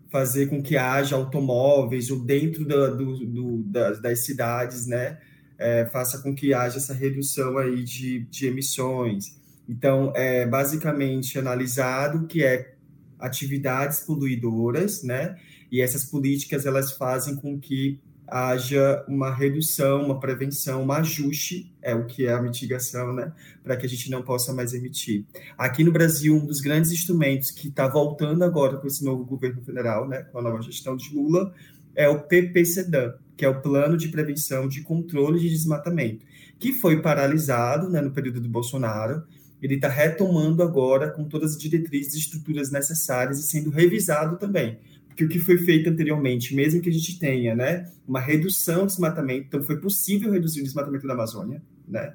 fazer 0.09 0.47
com 0.47 0.61
que 0.61 0.77
haja 0.77 1.15
automóveis 1.15 2.11
ou 2.11 2.19
dentro 2.19 2.65
da, 2.65 2.87
do, 2.87 3.25
do, 3.25 3.63
das, 3.63 4.01
das 4.01 4.25
cidades, 4.25 4.85
né, 4.85 5.17
é, 5.57 5.85
faça 5.87 6.19
com 6.19 6.33
que 6.33 6.53
haja 6.53 6.77
essa 6.77 6.93
redução 6.93 7.57
aí 7.57 7.83
de, 7.83 8.19
de 8.25 8.47
emissões. 8.47 9.35
Então, 9.67 10.13
é 10.15 10.45
basicamente 10.45 11.37
analisado 11.37 12.25
que 12.27 12.43
é 12.43 12.76
atividades 13.19 13.99
poluidoras, 14.01 15.03
né? 15.03 15.35
E 15.71 15.81
essas 15.81 16.05
políticas 16.05 16.65
elas 16.65 16.91
fazem 16.93 17.35
com 17.35 17.59
que 17.59 17.99
haja 18.27 19.05
uma 19.07 19.33
redução, 19.33 20.03
uma 20.03 20.19
prevenção, 20.19 20.83
um 20.83 20.91
ajuste, 20.91 21.71
é 21.81 21.95
o 21.95 22.05
que 22.05 22.25
é 22.25 22.33
a 22.33 22.41
mitigação, 22.41 23.13
né, 23.13 23.31
para 23.63 23.77
que 23.77 23.85
a 23.85 23.89
gente 23.89 24.11
não 24.11 24.21
possa 24.21 24.53
mais 24.53 24.73
emitir. 24.73 25.23
Aqui 25.57 25.83
no 25.83 25.93
Brasil, 25.93 26.35
um 26.35 26.45
dos 26.45 26.59
grandes 26.59 26.91
instrumentos 26.91 27.51
que 27.51 27.69
está 27.69 27.87
voltando 27.87 28.43
agora 28.43 28.77
com 28.77 28.87
esse 28.87 29.03
novo 29.03 29.23
governo 29.23 29.61
federal, 29.61 30.07
né, 30.07 30.23
com 30.23 30.39
a 30.39 30.41
nova 30.41 30.61
gestão 30.61 30.97
de 30.97 31.13
Lula, 31.15 31.53
é 31.95 32.07
o 32.09 32.21
PPCDAN, 32.21 33.13
que 33.37 33.45
é 33.45 33.49
o 33.49 33.61
Plano 33.61 33.95
de 33.95 34.09
Prevenção 34.09 34.67
de 34.67 34.81
Controle 34.81 35.39
de 35.39 35.49
Desmatamento, 35.49 36.25
que 36.59 36.73
foi 36.73 37.01
paralisado 37.01 37.89
né, 37.89 38.01
no 38.01 38.11
período 38.11 38.41
do 38.41 38.49
Bolsonaro, 38.49 39.23
ele 39.61 39.75
está 39.75 39.87
retomando 39.87 40.61
agora 40.61 41.09
com 41.09 41.23
todas 41.23 41.51
as 41.51 41.57
diretrizes 41.57 42.13
e 42.13 42.19
estruturas 42.19 42.71
necessárias 42.71 43.39
e 43.39 43.43
sendo 43.43 43.69
revisado 43.69 44.37
também, 44.37 44.79
que 45.15 45.25
o 45.25 45.29
que 45.29 45.39
foi 45.39 45.57
feito 45.57 45.89
anteriormente, 45.89 46.55
mesmo 46.55 46.79
que 46.79 46.89
a 46.89 46.93
gente 46.93 47.17
tenha 47.17 47.55
né, 47.55 47.91
uma 48.07 48.19
redução 48.19 48.81
do 48.81 48.87
desmatamento, 48.87 49.47
então 49.47 49.63
foi 49.63 49.77
possível 49.79 50.31
reduzir 50.31 50.61
o 50.61 50.63
desmatamento 50.63 51.07
da 51.07 51.13
Amazônia, 51.13 51.61
né? 51.87 52.13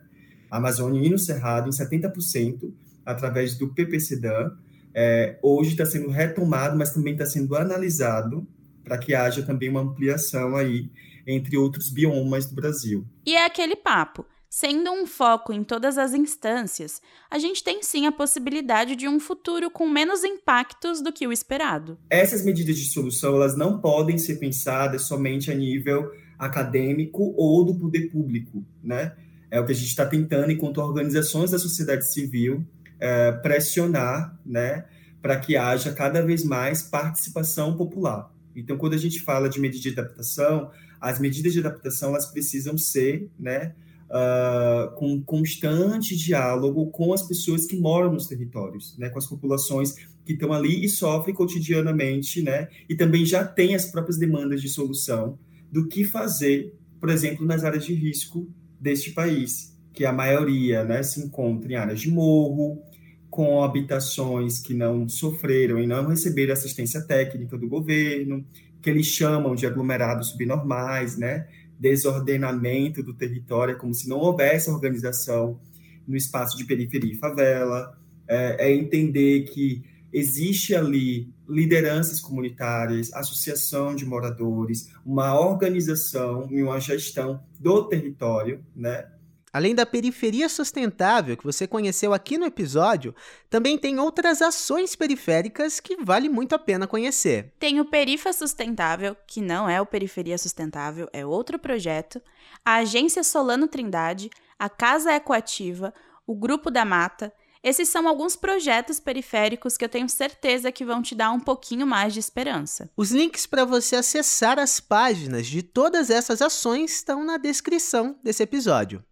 A 0.49 0.59
Amazônia 0.59 1.05
e 1.05 1.11
no 1.11 1.19
Cerrado 1.19 1.69
em 1.69 1.73
70% 1.73 2.73
através 3.05 3.57
do 3.57 3.69
PPCDAN, 3.69 4.57
é, 4.95 5.39
hoje 5.43 5.71
está 5.71 5.85
sendo 5.85 6.11
retomado, 6.11 6.77
mas 6.77 6.93
também 6.93 7.15
está 7.15 7.27
sendo 7.27 7.57
analisado 7.57 8.47
para 8.85 8.99
que 8.99 9.15
haja 9.15 9.43
também 9.43 9.69
uma 9.69 9.81
ampliação 9.81 10.55
aí 10.55 10.91
entre 11.27 11.57
outros 11.57 11.89
biomas 11.89 12.47
do 12.47 12.55
Brasil. 12.55 13.05
E 13.25 13.35
é 13.35 13.45
aquele 13.45 13.77
papo. 13.77 14.27
Sendo 14.55 14.93
um 14.93 15.07
foco 15.07 15.51
em 15.51 15.65
todas 15.65 15.97
as 15.97 16.13
instâncias, 16.13 17.01
a 17.31 17.39
gente 17.39 17.65
tem 17.65 17.83
sim 17.83 18.07
a 18.07 18.13
possibilidade 18.13 18.95
de 18.95 19.09
um 19.09 19.19
futuro 19.19 19.71
com 19.71 19.89
menos 19.89 20.25
impactos 20.25 21.01
do 21.01 21.11
que 21.11 21.27
o 21.27 21.33
esperado. 21.33 21.97
Essas 22.11 22.45
medidas 22.45 22.77
de 22.77 22.85
solução 22.93 23.35
elas 23.35 23.57
não 23.57 23.81
podem 23.81 24.19
ser 24.19 24.37
pensadas 24.37 25.07
somente 25.07 25.51
a 25.51 25.55
nível 25.55 26.13
acadêmico 26.39 27.33
ou 27.35 27.65
do 27.65 27.75
poder 27.75 28.11
público, 28.11 28.63
né? 28.85 29.17
É 29.51 29.59
o 29.59 29.65
que 29.65 29.73
a 29.73 29.75
gente 29.75 29.89
está 29.89 30.05
tentando, 30.05 30.53
enquanto 30.53 30.83
organizações 30.83 31.51
da 31.51 31.59
sociedade 31.59 32.13
civil, 32.13 32.63
é, 33.01 33.33
pressionar, 33.33 34.39
né, 34.45 34.85
para 35.23 35.41
que 35.41 35.57
haja 35.57 35.95
cada 35.95 36.21
vez 36.21 36.45
mais 36.45 36.83
participação 36.83 37.75
popular. 37.75 38.31
Então, 38.55 38.77
quando 38.77 38.93
a 38.93 38.99
gente 38.99 39.19
fala 39.21 39.49
de 39.49 39.59
medidas 39.59 39.83
de 39.83 39.99
adaptação, 39.99 40.71
as 41.01 41.19
medidas 41.19 41.55
de 41.55 41.61
adaptação 41.61 42.11
elas 42.11 42.27
precisam 42.27 42.77
ser, 42.77 43.31
né, 43.41 43.73
uh, 44.13 44.95
com 44.95 45.23
constante 45.23 46.15
diálogo 46.17 46.91
com 46.91 47.13
as 47.13 47.23
pessoas 47.23 47.67
que 47.67 47.77
moram 47.77 48.13
nos 48.13 48.27
territórios, 48.27 48.97
né, 48.99 49.09
com 49.09 49.19
as 49.19 49.27
populações 49.27 49.95
que 50.25 50.35
estão 50.35 50.53
ali 50.53 50.85
e 50.85 50.89
sofrem 50.89 51.35
cotidianamente, 51.35 52.43
né, 52.43 52.69
e 52.89 52.95
também 52.95 53.25
já 53.25 53.45
têm 53.45 53.75
as 53.75 53.87
próprias 53.87 54.19
demandas 54.19 54.61
de 54.61 54.69
solução 54.69 55.39
do 55.71 55.89
que 55.89 56.05
fazer, 56.05 56.75
por 57.01 57.09
exemplo, 57.09 57.47
nas 57.47 57.65
áreas 57.65 57.85
de 57.87 57.95
risco 57.95 58.49
deste 58.79 59.11
país, 59.13 59.77
que 59.93 60.05
a 60.05 60.13
maioria 60.13 60.85
né, 60.85 61.03
se 61.03 61.21
encontra 61.21 61.73
em 61.73 61.77
áreas 61.77 62.01
de 62.01 62.11
morro, 62.11 62.83
com 63.31 63.65
habitações 63.65 64.61
que 64.61 64.75
não 64.75 65.09
sofreram 65.09 65.81
e 65.81 65.87
não 65.87 66.07
receberam 66.07 66.53
assistência 66.53 67.01
técnica 67.01 67.57
do 67.57 67.67
governo, 67.67 68.45
que 68.83 68.91
eles 68.91 69.07
chamam 69.07 69.55
de 69.55 69.67
aglomerados 69.67 70.31
subnormais, 70.31 71.17
né? 71.17 71.47
Desordenamento 71.79 73.03
do 73.03 73.15
território, 73.15 73.75
é 73.75 73.79
como 73.79 73.95
se 73.95 74.09
não 74.09 74.19
houvesse 74.19 74.71
organização 74.71 75.61
no 76.07 76.17
espaço 76.17 76.57
de 76.57 76.65
periferia 76.65 77.13
e 77.13 77.19
favela, 77.19 77.99
é, 78.29 78.69
é 78.69 78.75
entender 78.75 79.45
que 79.45 79.83
existe 80.13 80.75
ali 80.75 81.33
lideranças 81.49 82.21
comunitárias, 82.21 83.13
associação 83.13 83.95
de 83.95 84.05
moradores, 84.05 84.91
uma 85.05 85.39
organização 85.39 86.49
e 86.51 86.63
uma 86.63 86.79
gestão 86.81 87.43
do 87.59 87.89
território, 87.89 88.65
né? 88.75 89.07
Além 89.53 89.75
da 89.75 89.85
periferia 89.85 90.49
sustentável 90.49 91.37
que 91.37 91.45
você 91.45 91.67
conheceu 91.67 92.15
aqui 92.15 92.39
no 92.39 92.47
episódio, 92.47 93.15
também 93.51 93.77
tem 93.77 93.99
outras 93.99 94.41
ações 94.41 94.97
periféricas 94.97 95.79
que 95.79 96.03
vale 96.03 96.31
muito 96.31 96.55
a 96.55 96.59
pena 96.59 96.87
conhecer. 96.87 97.53
Tem 97.59 97.79
o 97.79 97.85
Perifa 97.85 98.33
Sustentável, 98.33 99.15
que 99.27 99.43
não 99.43 99.69
é 99.69 99.79
o 99.79 99.85
Periferia 99.85 100.39
Sustentável, 100.39 101.07
é 101.13 101.27
outro 101.27 101.59
projeto, 101.59 102.23
a 102.65 102.77
Agência 102.77 103.23
Solano 103.23 103.69
Trindade, 103.69 104.31
a 104.59 104.71
Casa 104.71 105.13
Ecoativa, 105.13 105.93
o 106.27 106.35
Grupo 106.35 106.71
da 106.71 106.87
Mata. 106.87 107.31
Esses 107.63 107.91
são 107.91 108.09
alguns 108.09 108.35
projetos 108.35 108.99
periféricos 108.99 109.77
que 109.77 109.85
eu 109.85 109.89
tenho 109.89 110.09
certeza 110.09 110.73
que 110.73 110.85
vão 110.85 111.03
te 111.03 111.15
dar 111.15 111.31
um 111.31 111.39
pouquinho 111.39 111.87
mais 111.87 112.15
de 112.15 112.21
esperança. 112.21 112.91
Os 112.97 113.11
links 113.11 113.45
para 113.45 113.67
você 113.67 113.97
acessar 113.97 114.59
as 114.59 114.81
páginas 114.81 115.47
de 115.47 115.63
todas 115.63 116.09
essas 116.09 116.41
ações 116.41 116.93
estão 116.95 117.23
na 117.23 117.37
descrição 117.37 118.19
desse 118.23 118.43
episódio. 118.43 119.05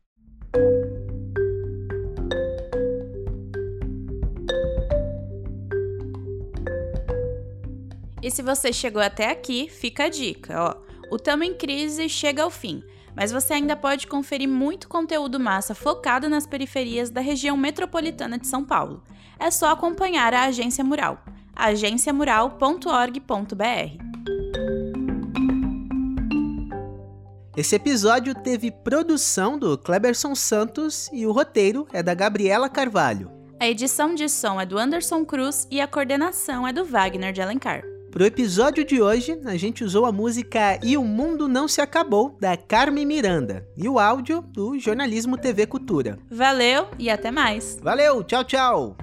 E 8.23 8.31
se 8.31 8.43
você 8.43 8.73
chegou 8.73 9.03
até 9.03 9.31
aqui, 9.31 9.69
fica 9.69 10.05
a 10.05 10.09
dica, 10.09 10.63
ó. 10.63 10.77
O 11.11 11.19
Tamo 11.19 11.43
em 11.43 11.55
Crise 11.55 12.09
chega 12.09 12.43
ao 12.43 12.51
fim, 12.51 12.83
mas 13.17 13.33
você 13.33 13.55
ainda 13.55 13.75
pode 13.75 14.07
conferir 14.07 14.49
muito 14.49 14.89
conteúdo 14.89 15.41
massa 15.41 15.75
focado 15.75 16.29
nas 16.29 16.47
periferias 16.47 17.11
da 17.11 17.21
região 17.21 17.57
metropolitana 17.57 18.39
de 18.39 18.47
São 18.47 18.65
Paulo. 18.65 19.03
É 19.39 19.51
só 19.51 19.71
acompanhar 19.71 20.35
a 20.35 20.45
Agência 20.45 20.85
Mural, 20.85 21.25
agenciamural.org.br. 21.57 24.10
Esse 27.61 27.77
episódio 27.77 28.35
teve 28.35 28.71
produção 28.71 29.59
do 29.59 29.77
Kleberson 29.77 30.35
Santos 30.35 31.11
e 31.13 31.27
o 31.27 31.31
roteiro 31.31 31.87
é 31.93 32.03
da 32.03 32.15
Gabriela 32.15 32.71
Carvalho. 32.71 33.31
A 33.61 33.69
edição 33.69 34.15
de 34.15 34.31
som 34.31 34.59
é 34.59 34.65
do 34.65 34.79
Anderson 34.79 35.27
Cruz 35.27 35.69
e 35.71 35.79
a 35.79 35.87
coordenação 35.87 36.67
é 36.67 36.73
do 36.73 36.87
Wagner 36.87 37.35
de 37.35 37.43
Alencar. 37.43 37.83
Pro 38.11 38.25
episódio 38.25 38.83
de 38.83 39.03
hoje, 39.03 39.39
a 39.45 39.59
gente 39.59 39.85
usou 39.85 40.07
a 40.07 40.11
música 40.11 40.81
E 40.83 40.97
o 40.97 41.05
Mundo 41.05 41.47
Não 41.47 41.69
Se 41.69 41.83
Acabou, 41.83 42.35
da 42.41 42.57
Carmen 42.57 43.05
Miranda, 43.05 43.69
e 43.77 43.87
o 43.87 43.99
áudio 43.99 44.41
do 44.41 44.79
Jornalismo 44.79 45.37
TV 45.37 45.67
Cultura. 45.67 46.19
Valeu 46.31 46.89
e 46.99 47.11
até 47.11 47.31
mais! 47.31 47.79
Valeu, 47.83 48.25
tchau, 48.25 48.43
tchau! 48.43 48.97